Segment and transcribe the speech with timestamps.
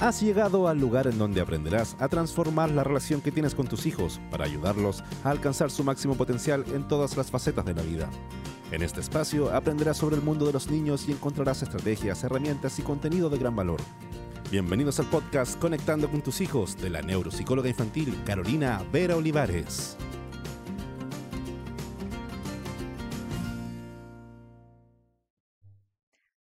[0.00, 3.84] Has llegado al lugar en donde aprenderás a transformar la relación que tienes con tus
[3.84, 8.08] hijos para ayudarlos a alcanzar su máximo potencial en todas las facetas de la vida.
[8.72, 12.82] En este espacio aprenderás sobre el mundo de los niños y encontrarás estrategias, herramientas y
[12.82, 13.78] contenido de gran valor.
[14.50, 19.98] Bienvenidos al podcast Conectando con tus hijos de la neuropsicóloga infantil Carolina Vera Olivares.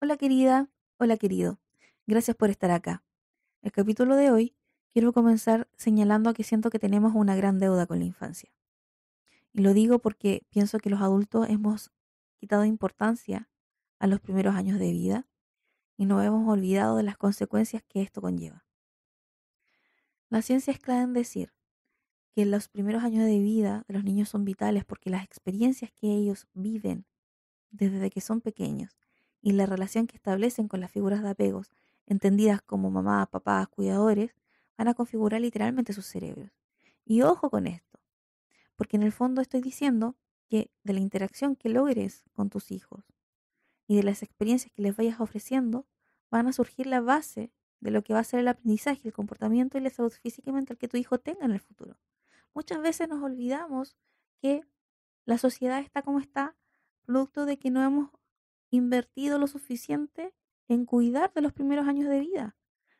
[0.00, 1.58] Hola querida, hola querido.
[2.06, 3.04] Gracias por estar acá.
[3.64, 4.54] El capítulo de hoy
[4.92, 8.50] quiero comenzar señalando que siento que tenemos una gran deuda con la infancia.
[9.54, 11.90] Y lo digo porque pienso que los adultos hemos
[12.36, 13.48] quitado importancia
[13.98, 15.26] a los primeros años de vida
[15.96, 18.66] y nos hemos olvidado de las consecuencias que esto conlleva.
[20.28, 21.54] La ciencia es clara en decir
[22.34, 26.12] que los primeros años de vida de los niños son vitales porque las experiencias que
[26.12, 27.06] ellos viven
[27.70, 28.98] desde que son pequeños
[29.40, 31.72] y la relación que establecen con las figuras de apegos
[32.06, 34.34] entendidas como mamás, papás, cuidadores,
[34.76, 36.50] van a configurar literalmente sus cerebros.
[37.04, 38.00] Y ojo con esto,
[38.76, 40.16] porque en el fondo estoy diciendo
[40.48, 43.04] que de la interacción que logres con tus hijos
[43.86, 45.86] y de las experiencias que les vayas ofreciendo,
[46.30, 49.76] van a surgir la base de lo que va a ser el aprendizaje, el comportamiento
[49.76, 51.96] y la salud física y mental que tu hijo tenga en el futuro.
[52.54, 53.96] Muchas veces nos olvidamos
[54.40, 54.62] que
[55.26, 56.56] la sociedad está como está,
[57.04, 58.10] producto de que no hemos
[58.70, 60.34] invertido lo suficiente
[60.68, 62.56] en cuidar de los primeros años de vida.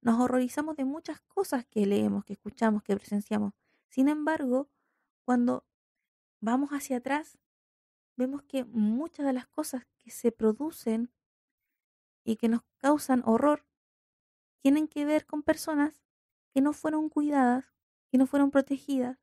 [0.00, 3.52] Nos horrorizamos de muchas cosas que leemos, que escuchamos, que presenciamos.
[3.88, 4.68] Sin embargo,
[5.24, 5.66] cuando
[6.40, 7.38] vamos hacia atrás,
[8.16, 11.12] vemos que muchas de las cosas que se producen
[12.24, 13.66] y que nos causan horror
[14.60, 16.02] tienen que ver con personas
[16.52, 17.64] que no fueron cuidadas,
[18.10, 19.18] que no fueron protegidas,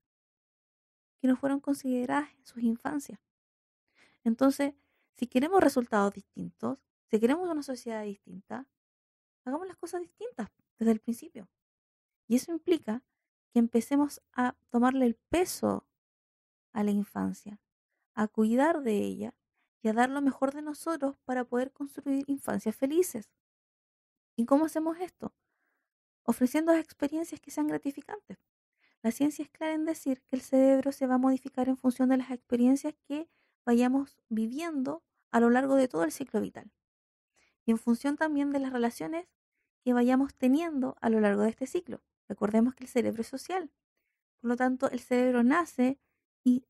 [1.20, 3.20] que no fueron consideradas en sus infancias.
[4.24, 4.74] Entonces,
[5.18, 6.80] si queremos resultados distintos,
[7.12, 8.68] si queremos una sociedad distinta,
[9.46, 11.48] hagamos las cosas distintas desde el principio.
[12.28, 13.04] Y eso implica
[13.54, 15.86] que empecemos a tomarle el peso
[16.74, 17.62] a la infancia,
[18.16, 19.36] a cuidar de ella
[19.82, 23.32] y a dar lo mejor de nosotros para poder construir infancias felices.
[24.36, 25.34] ¿Y cómo hacemos esto?
[26.24, 28.40] Ofreciendo experiencias que sean gratificantes.
[29.04, 32.10] La ciencia es clara en decir que el cerebro se va a modificar en función
[32.10, 33.30] de las experiencias que
[33.64, 36.72] vayamos viviendo a lo largo de todo el ciclo vital
[37.66, 39.28] y en función también de las relaciones
[39.84, 42.02] que vayamos teniendo a lo largo de este ciclo.
[42.28, 43.72] Recordemos que el cerebro es social.
[44.40, 46.00] Por lo tanto, el cerebro nace
[46.44, 46.66] y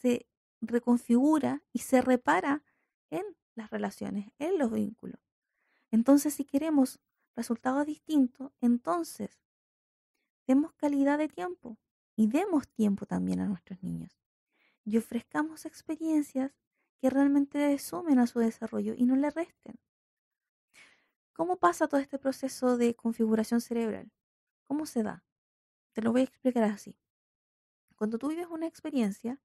[0.00, 0.26] se
[0.60, 2.62] reconfigura y se repara
[3.10, 5.20] en las relaciones, en los vínculos.
[5.90, 7.00] Entonces, si queremos
[7.34, 9.38] resultados distintos, entonces
[10.46, 11.78] demos calidad de tiempo
[12.14, 14.16] y demos tiempo también a nuestros niños
[14.86, 16.52] y ofrezcamos experiencias
[17.00, 19.78] que realmente sumen a su desarrollo y no le resten.
[21.32, 24.10] ¿Cómo pasa todo este proceso de configuración cerebral?
[24.64, 25.24] ¿Cómo se da?
[25.92, 26.96] Te lo voy a explicar así.
[27.96, 29.40] Cuando tú vives una experiencia,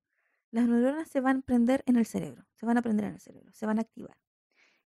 [0.51, 3.19] las neuronas se van a prender en el cerebro, se van a prender en el
[3.21, 4.17] cerebro, se van a activar.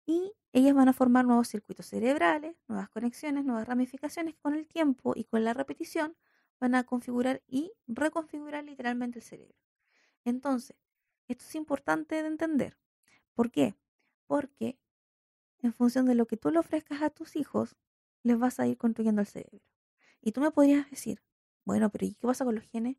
[0.05, 5.13] Y ellas van a formar nuevos circuitos cerebrales, nuevas conexiones, nuevas ramificaciones con el tiempo
[5.15, 6.15] y con la repetición
[6.59, 9.57] van a configurar y reconfigurar literalmente el cerebro.
[10.25, 10.77] Entonces,
[11.27, 12.77] esto es importante de entender.
[13.33, 13.75] ¿Por qué?
[14.27, 14.77] Porque
[15.59, 17.75] en función de lo que tú le ofrezcas a tus hijos,
[18.23, 19.65] les vas a ir construyendo el cerebro.
[20.21, 21.21] Y tú me podrías decir,
[21.65, 22.97] bueno, pero ¿y qué pasa con los genes?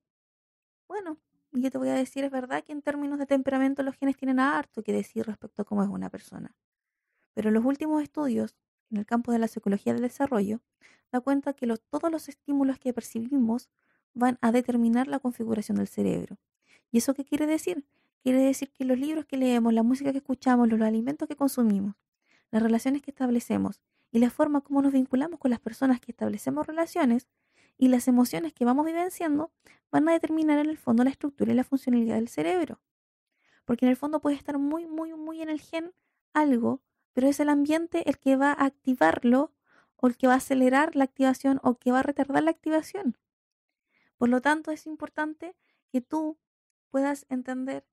[0.89, 1.19] Bueno,
[1.53, 4.41] yo te voy a decir, es verdad que en términos de temperamento los genes tienen
[4.41, 6.55] harto que decir respecto a cómo es una persona.
[7.35, 8.57] Pero los últimos estudios
[8.91, 10.61] en el campo de la psicología del desarrollo
[11.13, 13.71] da cuenta que todos los estímulos que percibimos
[14.15, 16.39] van a determinar la configuración del cerebro.
[16.91, 17.85] ¿Y eso qué quiere decir?
[18.25, 21.95] Quiere decir que los libros que leemos, la música que escuchamos, los alimentos que consumimos,
[22.51, 26.67] las relaciones que establecemos y la forma como nos vinculamos con las personas que establecemos
[26.67, 27.29] relaciones
[27.77, 29.53] y las emociones que vamos vivenciando
[29.91, 32.81] van a determinar en el fondo la estructura y la funcionalidad del cerebro.
[33.67, 35.93] Porque en el fondo puede estar muy, muy, muy en el gen
[36.33, 36.81] algo,
[37.13, 39.53] pero es el ambiente el que va a activarlo
[39.97, 43.19] o el que va a acelerar la activación o que va a retardar la activación.
[44.17, 45.55] Por lo tanto, es importante
[45.93, 46.39] que tú
[46.89, 47.85] puedas entender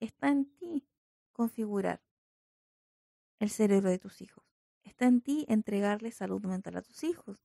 [0.00, 0.86] está en ti
[1.32, 2.02] configurar
[3.38, 4.44] el cerebro de tus hijos.
[4.84, 7.38] Está en ti entregarle salud mental a tus hijos.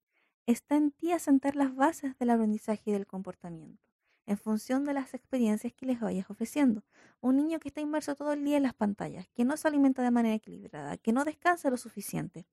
[0.45, 3.87] Está en ti asentar las bases del aprendizaje y del comportamiento
[4.27, 6.83] en función de las experiencias que les vayas ofreciendo.
[7.21, 10.03] Un niño que está inmerso todo el día en las pantallas, que no se alimenta
[10.03, 12.45] de manera equilibrada, que no descansa lo suficiente,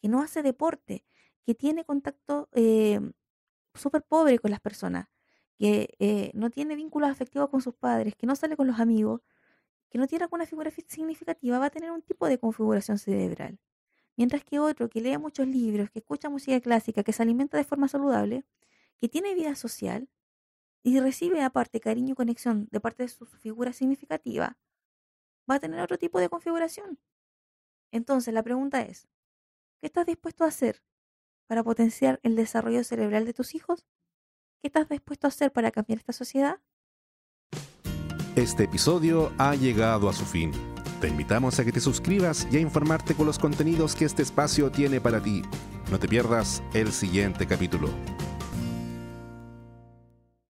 [0.00, 1.04] que no hace deporte,
[1.44, 2.98] que tiene contacto eh,
[3.74, 5.08] súper pobre con las personas,
[5.58, 9.22] que eh, no tiene vínculos afectivos con sus padres, que no sale con los amigos,
[9.90, 13.58] que no tiene alguna figura significativa, va a tener un tipo de configuración cerebral.
[14.16, 17.64] Mientras que otro que lee muchos libros, que escucha música clásica, que se alimenta de
[17.64, 18.44] forma saludable,
[19.00, 20.08] que tiene vida social
[20.84, 24.58] y recibe aparte cariño y conexión de parte de su figura significativa,
[25.50, 26.98] va a tener otro tipo de configuración.
[27.92, 29.08] Entonces la pregunta es,
[29.80, 30.82] ¿qué estás dispuesto a hacer
[31.48, 33.86] para potenciar el desarrollo cerebral de tus hijos?
[34.60, 36.58] ¿Qué estás dispuesto a hacer para cambiar esta sociedad?
[38.34, 40.50] Este episodio ha llegado a su fin.
[41.00, 44.70] Te invitamos a que te suscribas y a informarte con los contenidos que este espacio
[44.70, 45.42] tiene para ti.
[45.92, 47.88] No te pierdas el siguiente capítulo.